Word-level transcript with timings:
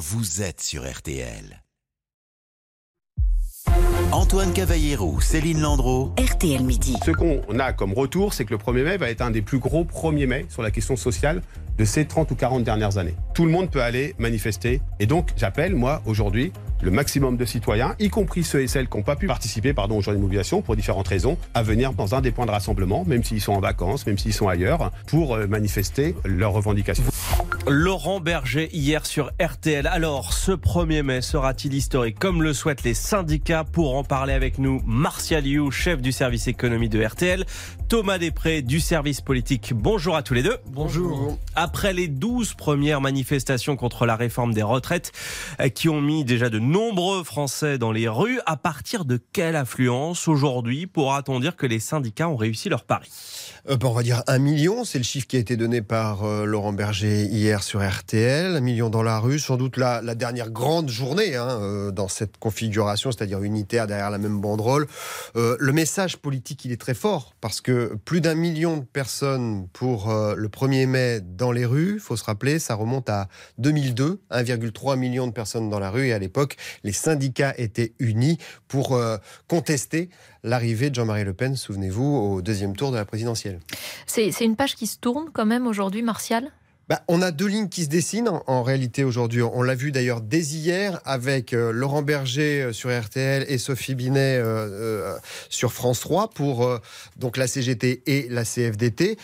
vous 0.00 0.40
êtes 0.40 0.62
sur 0.62 0.90
RTL. 0.90 1.62
Antoine 4.12 4.50
Cavallero, 4.54 5.20
Céline 5.20 5.60
Landreau. 5.60 6.14
RTL 6.18 6.62
Midi. 6.62 6.96
Ce 7.04 7.10
qu'on 7.10 7.58
a 7.58 7.74
comme 7.74 7.92
retour, 7.92 8.32
c'est 8.32 8.46
que 8.46 8.54
le 8.54 8.56
1er 8.56 8.82
mai 8.82 8.96
va 8.96 9.10
être 9.10 9.20
un 9.20 9.30
des 9.30 9.42
plus 9.42 9.58
gros 9.58 9.84
1er 9.84 10.26
mai 10.26 10.46
sur 10.48 10.62
la 10.62 10.70
question 10.70 10.96
sociale 10.96 11.42
de 11.76 11.84
ces 11.84 12.06
30 12.06 12.30
ou 12.30 12.34
40 12.34 12.64
dernières 12.64 12.96
années. 12.96 13.14
Tout 13.34 13.44
le 13.44 13.50
monde 13.50 13.70
peut 13.70 13.82
aller 13.82 14.14
manifester. 14.18 14.80
Et 15.00 15.06
donc, 15.06 15.32
j'appelle, 15.36 15.74
moi, 15.74 16.00
aujourd'hui, 16.06 16.50
le 16.82 16.90
maximum 16.90 17.36
de 17.36 17.44
citoyens, 17.44 17.94
y 17.98 18.08
compris 18.08 18.42
ceux 18.42 18.62
et 18.62 18.68
celles 18.68 18.88
qui 18.88 18.96
n'ont 18.96 19.02
pas 19.02 19.16
pu 19.16 19.26
participer 19.26 19.74
pardon, 19.74 19.98
aux 19.98 20.00
journées 20.00 20.16
de 20.16 20.22
mobilisation 20.22 20.62
pour 20.62 20.76
différentes 20.76 21.08
raisons, 21.08 21.36
à 21.52 21.62
venir 21.62 21.92
dans 21.92 22.14
un 22.14 22.22
des 22.22 22.30
points 22.30 22.46
de 22.46 22.50
rassemblement, 22.50 23.04
même 23.06 23.22
s'ils 23.22 23.42
sont 23.42 23.52
en 23.52 23.60
vacances, 23.60 24.06
même 24.06 24.16
s'ils 24.16 24.32
sont 24.32 24.48
ailleurs, 24.48 24.90
pour 25.06 25.34
euh, 25.34 25.46
manifester 25.46 26.14
leurs 26.24 26.52
revendications. 26.52 27.04
Laurent 27.68 28.20
Berger 28.20 28.70
hier 28.72 29.04
sur 29.04 29.30
RTL. 29.40 29.86
Alors, 29.86 30.32
ce 30.32 30.52
1er 30.52 31.02
mai 31.02 31.20
sera-t-il 31.20 31.74
historique 31.74 32.18
comme 32.18 32.42
le 32.42 32.54
souhaitent 32.54 32.84
les 32.84 32.94
syndicats 32.94 33.64
Pour 33.64 33.96
en 33.96 34.02
parler 34.02 34.32
avec 34.32 34.58
nous, 34.58 34.80
Martial 34.86 35.46
You, 35.46 35.70
chef 35.70 36.00
du 36.00 36.10
service 36.10 36.48
économie 36.48 36.88
de 36.88 37.04
RTL, 37.04 37.44
Thomas 37.88 38.18
Després 38.18 38.62
du 38.62 38.80
service 38.80 39.20
politique. 39.20 39.72
Bonjour 39.74 40.16
à 40.16 40.22
tous 40.22 40.34
les 40.34 40.42
deux. 40.42 40.56
Bonjour. 40.68 41.38
Après 41.54 41.92
les 41.92 42.08
12 42.08 42.54
premières 42.54 43.00
manifestations 43.00 43.76
contre 43.76 44.06
la 44.06 44.16
réforme 44.16 44.54
des 44.54 44.62
retraites 44.62 45.12
euh, 45.60 45.68
qui 45.68 45.88
ont 45.88 46.00
mis 46.00 46.24
déjà 46.24 46.48
de 46.48 46.58
nombreux 46.58 47.22
Français 47.24 47.78
dans 47.78 47.92
les 47.92 48.08
rues, 48.08 48.40
à 48.46 48.56
partir 48.56 49.04
de 49.04 49.20
quelle 49.32 49.56
affluence 49.56 50.28
aujourd'hui 50.28 50.86
pourra-t-on 50.86 51.40
dire 51.40 51.56
que 51.56 51.66
les 51.66 51.80
syndicats 51.80 52.28
ont 52.28 52.36
réussi 52.36 52.68
leur 52.68 52.84
pari? 52.84 53.08
Euh, 53.68 53.76
On 53.82 53.92
va 53.92 54.02
dire 54.02 54.22
un 54.26 54.38
million, 54.38 54.84
c'est 54.84 54.98
le 54.98 55.04
chiffre 55.04 55.26
qui 55.26 55.36
a 55.36 55.40
été 55.40 55.56
donné 55.56 55.82
par 55.82 56.24
euh, 56.24 56.44
Laurent 56.44 56.72
Berger 56.72 57.24
hier 57.24 57.49
sur 57.58 57.86
RTL. 57.86 58.56
Un 58.56 58.60
million 58.60 58.90
dans 58.90 59.02
la 59.02 59.18
rue, 59.18 59.40
sans 59.40 59.56
doute 59.56 59.76
la, 59.76 60.00
dernière 60.14 60.50
grande 60.50 60.88
journée 60.88 61.34
hein, 61.34 61.58
euh, 61.60 61.90
dans 61.90 62.06
cette 62.06 62.36
configuration, 62.38 63.10
c'est-à-dire 63.10 63.42
unitaire 63.42 63.88
derrière 63.88 64.10
la 64.10 64.18
même 64.18 64.40
banderole. 64.40 64.86
Euh, 65.34 65.56
le 65.58 65.72
message 65.72 66.18
politique, 66.18 66.64
il 66.64 66.72
est 66.72 66.80
très 66.80 66.94
fort 66.94 67.34
parce 67.40 67.60
que 67.60 67.96
plus 68.04 68.20
d'un 68.20 68.34
million 68.34 68.76
de 68.76 68.84
personnes 68.84 69.66
pour 69.72 70.10
euh, 70.10 70.34
le 70.36 70.48
1er 70.48 70.86
mai 70.86 71.20
dans 71.20 71.50
les 71.50 71.66
rues, 71.66 71.98
faut 71.98 72.16
se 72.16 72.24
rappeler, 72.24 72.60
ça 72.60 72.74
remonte 72.74 73.10
à 73.10 73.28
2002, 73.58 74.22
1,3 74.30 74.96
million 74.96 75.26
de 75.26 75.32
personnes 75.32 75.68
dans 75.68 75.80
la 75.80 75.90
rue 75.90 76.06
et 76.06 76.12
à 76.12 76.18
l'époque, 76.18 76.56
les 76.84 76.92
syndicats 76.92 77.54
étaient 77.58 77.94
unis 77.98 78.38
pour 78.68 78.98
contester 79.48 80.10
l'arrivée 80.44 80.90
de 80.90 80.94
Jean-Marie 80.94 81.24
Le 81.24 81.34
Pen, 81.34 81.56
souvenez-vous, 81.56 82.04
au 82.04 82.42
deuxième 82.42 82.76
tour 82.76 82.92
de 82.92 82.96
la 82.96 83.04
présidentielle. 83.04 83.58
C'est 84.06 84.30
une 84.40 84.56
page 84.56 84.76
qui 84.76 84.86
se 84.86 84.98
tourne 84.98 85.30
quand 85.32 85.46
même 85.46 85.66
aujourd'hui, 85.66 86.02
Martial? 86.02 86.52
Bah, 86.90 87.04
on 87.06 87.22
a 87.22 87.30
deux 87.30 87.46
lignes 87.46 87.68
qui 87.68 87.84
se 87.84 87.88
dessinent 87.88 88.28
en, 88.48 88.62
réalité 88.64 89.04
aujourd'hui. 89.04 89.42
On 89.42 89.62
l'a 89.62 89.76
vu 89.76 89.92
d'ailleurs 89.92 90.20
dès 90.20 90.40
hier 90.40 91.00
avec 91.04 91.52
euh, 91.52 91.70
Laurent 91.70 92.02
Berger 92.02 92.62
euh, 92.62 92.72
sur 92.72 92.90
RTL 92.90 93.44
et 93.46 93.58
Sophie 93.58 93.94
Binet 93.94 94.38
euh, 94.38 95.16
sur 95.50 95.72
France 95.72 96.00
3 96.00 96.30
pour 96.30 96.68
donc 97.16 97.36
la 97.36 97.46
CGT 97.46 98.02
et 98.06 98.26
la 98.28 98.42
CFDT. 98.42 99.18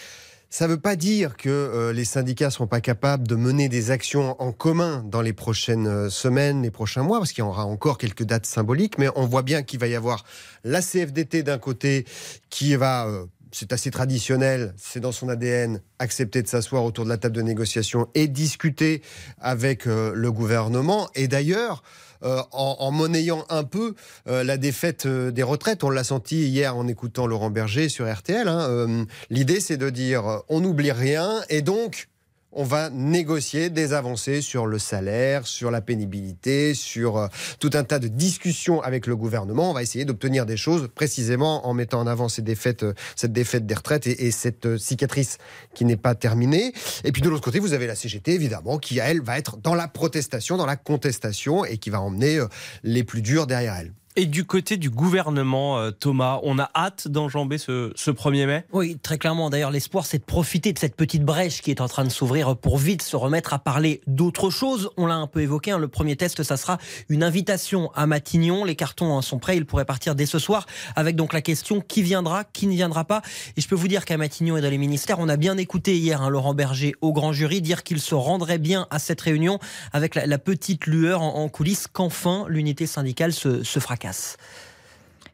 Ça 0.48 0.68
ne 0.68 0.74
veut 0.74 0.80
pas 0.80 0.94
dire 0.94 1.36
que 1.36 1.90
les 1.92 2.04
syndicats 2.04 2.46
ne 2.46 2.50
seront 2.50 2.68
pas 2.68 2.80
capables 2.80 3.26
de 3.26 3.34
mener 3.34 3.68
des 3.68 3.90
actions 3.90 4.40
en 4.40 4.52
commun 4.52 5.02
dans 5.04 5.20
les 5.20 5.32
prochaines 5.32 6.08
semaines, 6.08 6.62
les 6.62 6.70
prochains 6.70 7.02
mois, 7.02 7.18
parce 7.18 7.32
qu'il 7.32 7.42
y 7.42 7.46
aura 7.46 7.66
encore 7.66 7.98
quelques 7.98 8.22
dates 8.22 8.46
symboliques, 8.46 8.96
mais 8.96 9.08
on 9.16 9.26
voit 9.26 9.42
bien 9.42 9.64
qu'il 9.64 9.80
va 9.80 9.88
y 9.88 9.96
avoir 9.96 10.24
la 10.62 10.80
CFDT 10.82 11.42
d'un 11.42 11.58
côté 11.58 12.06
qui 12.48 12.76
va 12.76 13.08
c'est 13.52 13.72
assez 13.72 13.90
traditionnel, 13.90 14.74
c'est 14.76 15.00
dans 15.00 15.12
son 15.12 15.28
ADN, 15.28 15.80
accepter 15.98 16.42
de 16.42 16.48
s'asseoir 16.48 16.84
autour 16.84 17.04
de 17.04 17.10
la 17.10 17.16
table 17.16 17.36
de 17.36 17.42
négociation 17.42 18.08
et 18.14 18.28
discuter 18.28 19.02
avec 19.40 19.86
euh, 19.86 20.12
le 20.14 20.32
gouvernement. 20.32 21.08
Et 21.14 21.28
d'ailleurs, 21.28 21.82
euh, 22.22 22.42
en, 22.52 22.90
monnayant 22.90 23.44
un 23.50 23.64
peu 23.64 23.94
euh, 24.26 24.42
la 24.42 24.56
défaite 24.56 25.06
des 25.06 25.42
retraites, 25.42 25.84
on 25.84 25.90
l'a 25.90 26.04
senti 26.04 26.48
hier 26.48 26.76
en 26.76 26.88
écoutant 26.88 27.26
Laurent 27.26 27.50
Berger 27.50 27.88
sur 27.88 28.10
RTL. 28.10 28.48
hein, 28.48 29.06
L'idée, 29.30 29.60
c'est 29.60 29.76
de 29.76 29.90
dire 29.90 30.42
on 30.48 30.60
n'oublie 30.60 30.92
rien 30.92 31.42
et 31.48 31.62
donc 31.62 32.08
on 32.56 32.64
va 32.64 32.88
négocier 32.88 33.68
des 33.68 33.92
avancées 33.92 34.40
sur 34.40 34.66
le 34.66 34.78
salaire, 34.78 35.46
sur 35.46 35.70
la 35.70 35.82
pénibilité, 35.82 36.72
sur 36.72 37.18
euh, 37.18 37.28
tout 37.60 37.70
un 37.74 37.84
tas 37.84 37.98
de 37.98 38.08
discussions 38.08 38.80
avec 38.80 39.06
le 39.06 39.14
gouvernement. 39.14 39.70
On 39.70 39.74
va 39.74 39.82
essayer 39.82 40.06
d'obtenir 40.06 40.46
des 40.46 40.56
choses 40.56 40.88
précisément 40.94 41.68
en 41.68 41.74
mettant 41.74 42.00
en 42.00 42.06
avant 42.06 42.26
euh, 42.26 42.94
cette 43.14 43.32
défaite 43.32 43.66
des 43.66 43.74
retraites 43.74 44.06
et, 44.06 44.26
et 44.26 44.30
cette 44.30 44.64
euh, 44.64 44.78
cicatrice 44.78 45.36
qui 45.74 45.84
n'est 45.84 45.98
pas 45.98 46.14
terminée. 46.14 46.72
Et 47.04 47.12
puis 47.12 47.20
de 47.20 47.28
l'autre 47.28 47.44
côté, 47.44 47.58
vous 47.58 47.74
avez 47.74 47.86
la 47.86 47.94
CGT, 47.94 48.32
évidemment, 48.32 48.78
qui, 48.78 48.98
elle, 49.00 49.20
va 49.20 49.38
être 49.38 49.58
dans 49.58 49.74
la 49.74 49.86
protestation, 49.86 50.56
dans 50.56 50.66
la 50.66 50.76
contestation 50.76 51.66
et 51.66 51.76
qui 51.76 51.90
va 51.90 52.00
emmener 52.00 52.42
les 52.82 53.04
plus 53.04 53.20
durs 53.20 53.46
derrière 53.46 53.74
elle. 53.74 53.92
Et 54.18 54.24
du 54.24 54.46
côté 54.46 54.78
du 54.78 54.88
gouvernement, 54.88 55.76
euh, 55.76 55.90
Thomas, 55.90 56.40
on 56.42 56.58
a 56.58 56.70
hâte 56.74 57.06
d'enjamber 57.06 57.58
ce, 57.58 57.92
ce 57.94 58.10
1er 58.10 58.46
mai? 58.46 58.64
Oui, 58.72 58.96
très 59.02 59.18
clairement. 59.18 59.50
D'ailleurs, 59.50 59.70
l'espoir, 59.70 60.06
c'est 60.06 60.16
de 60.16 60.24
profiter 60.24 60.72
de 60.72 60.78
cette 60.78 60.96
petite 60.96 61.22
brèche 61.22 61.60
qui 61.60 61.70
est 61.70 61.82
en 61.82 61.86
train 61.86 62.02
de 62.02 62.08
s'ouvrir 62.08 62.56
pour 62.56 62.78
vite 62.78 63.02
se 63.02 63.14
remettre 63.14 63.52
à 63.52 63.58
parler 63.58 64.00
d'autre 64.06 64.48
chose. 64.48 64.88
On 64.96 65.04
l'a 65.04 65.16
un 65.16 65.26
peu 65.26 65.42
évoqué. 65.42 65.72
hein, 65.72 65.78
le 65.78 65.88
premier 65.88 66.16
test, 66.16 66.42
ça 66.44 66.56
sera 66.56 66.78
une 67.10 67.22
invitation 67.22 67.90
à 67.94 68.06
Matignon. 68.06 68.64
Les 68.64 68.74
cartons 68.74 69.18
hein, 69.18 69.20
sont 69.20 69.38
prêts. 69.38 69.58
Ils 69.58 69.66
pourraient 69.66 69.84
partir 69.84 70.14
dès 70.14 70.24
ce 70.24 70.38
soir 70.38 70.64
avec 70.94 71.14
donc 71.14 71.34
la 71.34 71.42
question 71.42 71.82
qui 71.82 72.00
viendra, 72.00 72.44
qui 72.44 72.66
ne 72.68 72.72
viendra 72.72 73.04
pas? 73.04 73.20
Et 73.58 73.60
je 73.60 73.68
peux 73.68 73.74
vous 73.74 73.88
dire 73.88 74.06
qu'à 74.06 74.16
Matignon 74.16 74.56
et 74.56 74.62
dans 74.62 74.70
les 74.70 74.78
ministères, 74.78 75.18
on 75.18 75.28
a 75.28 75.36
bien 75.36 75.58
écouté 75.58 75.94
hier 75.98 76.22
hein, 76.22 76.30
Laurent 76.30 76.54
Berger 76.54 76.94
au 77.02 77.12
grand 77.12 77.34
jury 77.34 77.60
dire 77.60 77.82
qu'il 77.82 78.00
se 78.00 78.14
rendrait 78.14 78.56
bien 78.56 78.86
à 78.88 78.98
cette 78.98 79.20
réunion 79.20 79.58
avec 79.92 80.14
la, 80.14 80.38
petite 80.38 80.86
lueur 80.86 81.20
en, 81.20 81.50
coulisses 81.50 81.86
qu'enfin 81.86 82.46
l'unité 82.48 82.86
syndicale 82.86 83.34
se 83.34 83.78
fracasse. 83.78 84.05
efficace. 84.06 84.36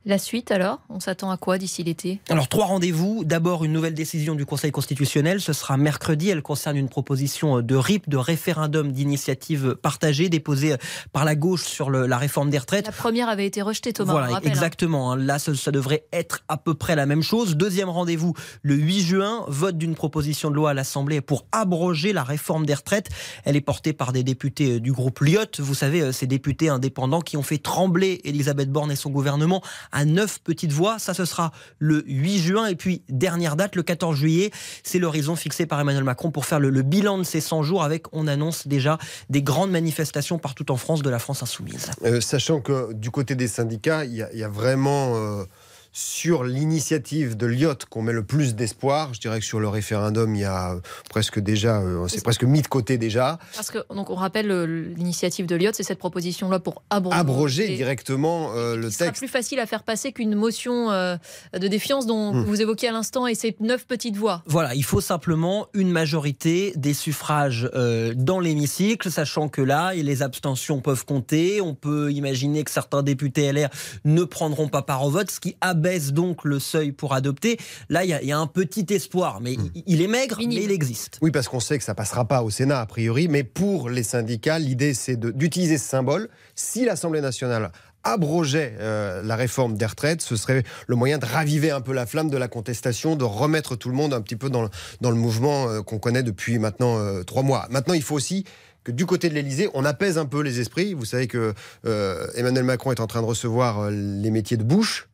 La 0.04 0.18
suite 0.18 0.50
alors? 0.50 0.80
On 0.88 0.98
s'attend 0.98 1.30
à 1.30 1.36
quoi 1.36 1.58
d'ici 1.58 1.84
l'été? 1.84 2.18
Alors 2.28 2.48
trois 2.48 2.66
rendez-vous. 2.66 3.22
D'abord 3.24 3.62
une 3.64 3.72
nouvelle 3.72 3.94
décision 3.94 4.34
du 4.34 4.44
Conseil 4.44 4.72
constitutionnel. 4.72 5.40
Ce 5.40 5.52
sera 5.52 5.76
mercredi. 5.76 6.28
Elle 6.28 6.42
concerne 6.42 6.76
une 6.76 6.88
proposition 6.88 7.60
de 7.62 7.76
RIP, 7.76 8.08
de 8.08 8.16
référendum 8.16 8.90
d'initiative 8.90 9.76
partagée 9.80 10.28
déposée 10.28 10.74
par 11.12 11.24
la 11.24 11.36
gauche 11.36 11.62
sur 11.62 11.88
le- 11.88 12.08
la 12.08 12.18
réforme 12.18 12.50
des 12.50 12.58
retraites. 12.58 12.86
La 12.86 12.92
première 12.92 13.28
avait 13.28 13.46
été 13.46 13.62
rejetée, 13.62 13.92
Thomas. 13.92 14.10
Voilà, 14.12 14.26
rappelle, 14.34 14.48
hein. 14.48 14.52
exactement. 14.52 15.12
hein. 15.12 15.16
Là, 15.16 15.38
ça, 15.38 15.54
ça 15.54 15.70
devrait 15.70 16.04
être 16.12 16.40
à 16.48 16.56
peu 16.56 16.74
près 16.74 16.96
la 16.96 17.06
même 17.06 17.22
chose. 17.22 17.56
Deuxième 17.56 17.88
rendez-vous, 17.88 18.34
le 18.62 18.74
8 18.74 19.02
juin, 19.02 19.44
vote 19.46 19.78
d'une 19.78 19.94
proposition 19.94 20.50
de 20.50 20.56
loi 20.56 20.70
à 20.70 20.74
l'Assemblée 20.74 21.20
pour 21.20 21.46
abroger 21.52 22.12
la 22.12 22.24
réforme 22.24 22.66
des 22.66 22.74
retraites. 22.74 23.08
Elle 23.44 23.54
est 23.54 23.60
portée 23.60 23.92
par 23.92 24.12
des 24.12 24.24
députés 24.24 24.72
euh, 24.72 24.80
du 24.80 24.90
groupe 24.90 25.20
Lyot. 25.20 25.42
Vous 25.60 25.74
savez, 25.76 26.00
euh, 26.02 26.10
ces 26.10 26.26
députés 26.26 26.70
indépendants 26.70 27.20
qui 27.20 27.36
ont 27.36 27.42
fait 27.44 27.58
trembler 27.58 28.20
Elisabeth 28.24 28.68
Borne 28.72 28.90
et 28.90 28.96
son 28.96 29.10
gouvernement 29.10 29.62
à 29.92 30.04
neuf 30.04 30.40
petites 30.42 30.72
voix. 30.72 30.98
Ça, 30.98 31.14
ce 31.14 31.24
sera 31.24 31.52
le 31.78 32.02
8 32.06 32.38
juin. 32.38 32.66
Et 32.66 32.74
puis, 32.76 33.02
dernière 33.08 33.56
date, 33.56 33.76
le 33.76 33.82
14 33.82 34.16
juillet, 34.16 34.50
c'est 34.82 34.98
l'horizon 34.98 35.36
fixé 35.36 35.66
par 35.66 35.80
Emmanuel 35.80 36.04
Macron 36.04 36.30
pour 36.30 36.46
faire 36.46 36.60
le, 36.60 36.82
bilan 36.82 37.18
de 37.18 37.22
ces 37.24 37.40
100 37.40 37.62
jours 37.62 37.84
avec, 37.84 38.06
on 38.12 38.26
annonce 38.26 38.66
déjà, 38.66 38.98
des 39.30 39.42
grandes 39.42 39.70
manifestations 39.70 40.38
partout 40.38 40.70
en 40.72 40.76
France 40.76 41.02
de 41.02 41.10
la 41.10 41.18
France 41.18 41.42
insoumise. 41.42 41.90
Euh, 42.04 42.20
sachant 42.20 42.60
que 42.60 42.92
du 42.92 43.10
côté 43.10 43.34
des 43.34 43.48
syndicats, 43.48 44.04
il 44.04 44.14
y, 44.14 44.22
a- 44.22 44.32
il 44.32 44.38
y 44.38 44.44
a 44.44 44.48
vraiment 44.48 45.14
euh, 45.16 45.44
sur 45.92 46.42
l'initiative 46.44 47.36
de 47.36 47.46
Lyot 47.46 47.74
qu'on 47.90 48.02
met 48.02 48.12
le 48.12 48.24
plus 48.24 48.54
d'espoir. 48.54 49.12
Je 49.14 49.20
dirais 49.20 49.40
que 49.40 49.44
sur 49.46 49.60
le 49.60 49.68
référendum, 49.68 50.34
il 50.34 50.40
y 50.40 50.44
a 50.44 50.76
presque 51.10 51.38
déjà, 51.38 51.80
euh, 51.80 52.08
c'est 52.08 52.22
presque 52.22 52.44
mis 52.44 52.62
de 52.62 52.66
côté 52.66 52.96
déjà. 52.98 53.38
Parce 53.54 53.70
que 53.70 53.78
donc 53.94 54.08
on 54.10 54.14
rappelle 54.14 54.50
euh, 54.50 54.64
l'initiative 54.96 55.46
de 55.46 55.54
Lyot, 55.56 55.72
c'est 55.74 55.82
cette 55.82 55.98
proposition 55.98 56.48
là 56.48 56.58
pour 56.60 56.82
abroger, 56.90 57.18
Abroger 57.18 57.76
directement 57.76 58.52
euh, 58.56 58.76
le 58.76 58.90
Ce 58.90 58.98
sera 58.98 59.06
texte. 59.10 59.20
plus 59.22 59.28
facile 59.28 59.60
à 59.60 59.66
faire 59.66 59.82
passer 59.82 60.12
qu'une 60.12 60.34
motion 60.34 60.90
euh, 60.90 61.16
de 61.58 61.68
défiance 61.68 62.06
dont 62.06 62.32
Hmm. 62.32 62.44
vous 62.44 62.62
évoquiez 62.62 62.88
à 62.88 62.92
l'instant 62.92 63.26
et 63.26 63.34
ces 63.34 63.54
neuf 63.60 63.86
petites 63.86 64.16
voix. 64.16 64.42
Voilà, 64.46 64.74
il 64.74 64.84
faut 64.84 65.00
simplement 65.00 65.66
une 65.74 65.90
majorité 65.90 66.72
des 66.76 66.94
suffrages 66.94 67.68
euh, 67.74 68.14
dans 68.16 68.40
l'hémicycle, 68.40 69.10
sachant 69.10 69.48
que 69.48 69.60
là, 69.60 69.92
les 69.92 70.22
abstentions 70.22 70.80
peuvent 70.80 71.04
compter. 71.04 71.60
On 71.60 71.74
peut 71.74 72.10
imaginer 72.12 72.64
que 72.64 72.70
certains 72.70 73.02
députés 73.02 73.52
LR 73.52 73.68
ne 74.04 74.24
prendront 74.24 74.68
pas 74.68 74.82
part 74.82 75.04
au 75.04 75.10
vote, 75.10 75.30
ce 75.30 75.40
qui 75.40 75.56
abaisse 75.82 76.12
donc 76.12 76.44
le 76.44 76.60
seuil 76.60 76.92
pour 76.92 77.12
adopter. 77.12 77.58
Là, 77.88 78.04
il 78.04 78.10
y, 78.10 78.12
a- 78.12 78.22
il 78.22 78.28
y 78.28 78.32
a 78.32 78.38
un 78.38 78.46
petit 78.46 78.86
espoir, 78.90 79.40
mais 79.40 79.54
il- 79.54 79.82
il 79.86 80.00
est 80.02 80.06
maigre, 80.06 80.38
Minime. 80.38 80.60
mais 80.60 80.64
il 80.66 80.70
existe. 80.70 81.18
Oui, 81.22 81.30
parce 81.32 81.48
qu'on 81.48 81.58
sait 81.60 81.76
que 81.78 81.82
ça 81.84 81.94
passera 81.94 82.24
pas 82.26 82.42
au 82.42 82.50
Sénat 82.50 82.80
a 82.80 82.86
priori, 82.86 83.26
mais 83.28 83.42
pour 83.42 83.90
les 83.90 84.04
syndicats, 84.04 84.58
l'idée 84.60 84.94
c'est 84.94 85.18
d'utiliser 85.18 85.78
ce 85.78 85.88
symbole. 85.88 86.28
Si 86.54 86.84
l'Assemblée 86.84 87.20
nationale 87.20 87.72
abrogeait 88.04 88.74
euh, 88.80 89.22
la 89.24 89.34
réforme 89.36 89.76
des 89.76 89.86
retraites, 89.86 90.22
ce 90.22 90.36
serait 90.36 90.62
le 90.86 90.96
moyen 90.96 91.18
de 91.18 91.26
raviver 91.26 91.70
un 91.72 91.80
peu 91.80 91.92
la 91.92 92.06
flamme 92.06 92.30
de 92.30 92.36
la 92.36 92.48
contestation, 92.48 93.16
de 93.16 93.24
remettre 93.24 93.74
tout 93.76 93.88
le 93.88 93.94
monde 93.94 94.12
un 94.14 94.20
petit 94.20 94.36
peu 94.36 94.50
dans 94.50 94.62
le, 94.62 94.68
dans 95.00 95.10
le 95.10 95.16
mouvement 95.16 95.68
euh, 95.68 95.82
qu'on 95.82 95.98
connaît 95.98 96.22
depuis 96.22 96.58
maintenant 96.58 96.98
euh, 96.98 97.22
trois 97.24 97.42
mois. 97.42 97.66
Maintenant, 97.70 97.94
il 97.94 98.02
faut 98.02 98.14
aussi 98.16 98.44
que 98.84 98.90
du 98.90 99.06
côté 99.06 99.28
de 99.28 99.34
l'Elysée, 99.34 99.68
on 99.74 99.84
apaise 99.84 100.18
un 100.18 100.26
peu 100.26 100.42
les 100.42 100.58
esprits. 100.58 100.94
Vous 100.94 101.04
savez 101.04 101.28
que 101.28 101.54
euh, 101.86 102.26
Emmanuel 102.34 102.64
Macron 102.64 102.90
est 102.90 102.98
en 102.98 103.06
train 103.06 103.20
de 103.22 103.26
recevoir 103.26 103.78
euh, 103.84 103.90
les 103.92 104.30
métiers 104.32 104.56
de 104.56 104.64
bouche. 104.64 105.08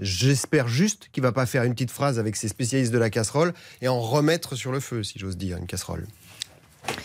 J'espère 0.00 0.68
juste 0.68 1.08
qu'il 1.12 1.22
va 1.22 1.32
pas 1.32 1.46
faire 1.46 1.64
une 1.64 1.72
petite 1.72 1.90
phrase 1.90 2.18
avec 2.18 2.36
ses 2.36 2.48
spécialistes 2.48 2.92
de 2.92 2.98
la 2.98 3.10
casserole 3.10 3.52
et 3.82 3.88
en 3.88 4.00
remettre 4.00 4.54
sur 4.54 4.72
le 4.72 4.80
feu, 4.80 5.02
si 5.02 5.18
j'ose 5.18 5.36
dire, 5.36 5.56
une 5.56 5.66
casserole. 5.66 6.06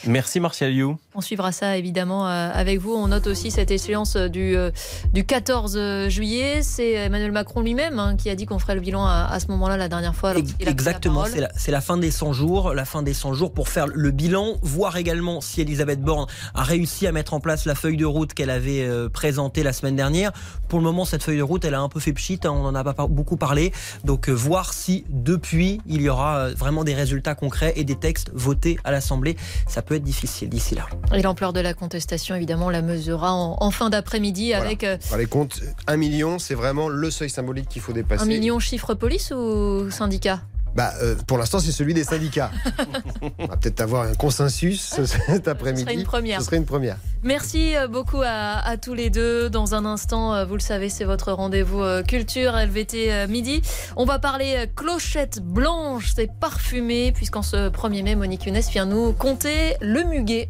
Merci 0.06 0.40
Martial 0.40 0.72
You. 0.72 0.98
On 1.16 1.22
suivra 1.22 1.52
ça 1.52 1.78
évidemment 1.78 2.28
euh, 2.28 2.50
avec 2.52 2.80
vous. 2.80 2.94
On 2.94 3.08
note 3.08 3.28
aussi 3.28 3.52
cette 3.52 3.70
échéance 3.70 4.16
du, 4.16 4.56
euh, 4.56 4.72
du 5.14 5.26
14 5.26 6.10
juillet. 6.10 6.64
C'est 6.64 6.94
Emmanuel 6.94 7.32
Macron 7.32 7.62
lui-même 7.62 8.00
hein, 8.00 8.16
qui 8.18 8.32
a 8.32 8.36
dit 8.36 8.48
qu'on 8.48 8.58
ferait 8.58 8.74
le 8.74 8.82
bilan 8.82 9.06
à, 9.06 9.40
ce 9.40 9.48
moment-là 9.48 9.78
la 9.78 9.90
dernière 9.90 10.16
fois. 10.16 10.34
Exactement, 10.60 11.26
c'est 11.26 11.42
la, 11.42 11.52
la, 11.68 11.82
fin 11.82 11.98
des 11.98 12.10
100 12.10 12.34
jours. 12.34 12.74
La 12.74 12.86
fin 12.86 13.04
des 13.04 13.14
100 13.14 13.34
jours 13.36 13.54
pour 13.54 13.70
faire 13.70 13.86
le 13.88 14.10
bilan, 14.10 14.56
voir 14.64 14.98
également 14.98 15.40
si 15.40 15.62
Elisabeth 15.62 16.02
Borne 16.02 16.26
a 16.56 16.64
réussi 16.64 17.06
à 17.06 17.12
mettre 17.12 17.36
en 17.36 17.40
place 17.40 17.66
la 17.66 17.76
feuille 17.76 17.98
de 17.98 18.06
route 18.06 18.34
qu'elle 18.34 18.50
avait 18.50 18.84
euh, 18.84 19.08
présentée 19.08 19.62
la 19.62 19.74
semaine 19.74 19.96
dernière. 19.96 20.32
Pour 20.68 20.80
le 20.80 20.86
moment, 20.86 21.06
cette 21.06 21.22
feuille 21.22 21.38
de 21.38 21.44
route, 21.44 21.64
elle 21.64 21.76
a 21.76 21.82
un 21.82 21.90
peu 21.90 22.00
fait 22.00 22.14
pchit. 22.14 22.40
Hein, 22.44 22.50
on 22.50 22.64
n'en 22.64 22.74
a 22.74 22.84
pas 22.84 23.06
beaucoup 23.06 23.38
parlé. 23.38 23.72
Donc 24.04 24.30
voir 24.30 24.74
si 24.74 25.06
depuis, 25.10 25.80
il 25.86 26.02
y 26.02 26.10
aura 26.10 26.50
vraiment 26.50 26.84
des 26.84 26.96
résultats 26.96 27.36
concrets 27.36 27.74
et 27.76 27.84
des 27.84 27.96
textes 27.96 28.32
votés 28.34 28.80
à 28.84 28.92
l'Assemblée. 28.92 29.38
Ça 29.68 29.84
peut 29.84 29.96
être 29.96 30.04
difficile 30.04 30.50
d'ici 30.50 30.74
là. 30.74 30.88
Et 31.14 31.22
l'ampleur 31.22 31.54
de 31.54 31.60
la 31.60 31.74
contestation, 31.74 32.36
évidemment, 32.36 32.68
on 32.68 32.70
la 32.70 32.82
mesurera 32.82 33.34
en, 33.34 33.72
fin 33.72 33.90
d'après-midi 33.90 34.54
avec. 34.54 34.84
Euh, 34.84 34.98
les 35.18 35.26
comptes, 35.26 35.62
un 35.88 35.98
million, 35.98 36.40
c'est 36.40 36.56
vraiment 36.56 36.90
le 36.90 37.12
seuil 37.12 37.30
symbolique 37.30 37.70
qu'il 37.70 37.82
faut 37.82 37.94
dépasser. 37.94 38.24
Un 38.24 38.28
million 38.28 38.60
chiffre 38.60 38.94
police 38.94 39.32
ou 39.32 39.92
syndicat? 39.92 40.42
Bah, 40.76 40.92
euh, 41.04 41.14
pour 41.28 41.38
l'instant, 41.38 41.60
c'est 41.60 41.72
celui 41.72 41.94
des 41.94 42.04
syndicats. 42.04 42.50
On 43.38 43.46
va 43.46 43.58
peut-être 43.58 43.82
avoir 43.82 44.08
un 44.08 44.16
consensus 44.16 44.96
cet 45.06 45.48
après-midi. 45.48 45.82
Ce 45.82 45.86
serait 45.86 46.00
une 46.00 46.04
première. 46.04 46.40
Ce 46.40 46.46
serait 46.48 46.58
une 46.58 46.66
première. 46.66 46.98
Merci 47.22 47.76
euh, 47.76 47.88
beaucoup 47.88 48.22
à, 48.26 48.76
tous 48.78 48.96
les 48.96 49.12
deux. 49.12 49.52
Dans 49.52 49.76
un 49.76 49.86
instant, 49.86 50.44
vous 50.48 50.56
le 50.56 50.62
savez, 50.62 50.90
c'est 50.90 51.04
votre 51.04 51.32
rendez-vous 51.32 51.84
culture 52.08 52.54
LVT 52.54 53.28
midi. 53.28 53.62
On 53.98 54.06
va 54.06 54.18
parler 54.18 54.66
clochette 54.76 55.42
blanche, 55.42 56.14
c'est 56.16 56.32
parfumé, 56.40 57.12
puisqu'en 57.12 57.44
ce 57.44 57.70
1er 57.70 58.02
mai, 58.02 58.16
Monique 58.16 58.48
Younes 58.48 58.60
vient 58.72 58.86
nous 58.88 59.14
compter 59.14 59.76
le 59.80 60.04
muguet. 60.06 60.50